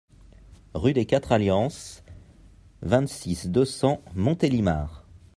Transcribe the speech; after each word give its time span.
Rue 0.73 0.93
des 0.93 1.05
Quatre 1.05 1.31
Alliances, 1.31 2.01
vingt-six, 2.81 3.49
deux 3.51 3.65
cents 3.65 4.01
Montélimar 4.15 5.03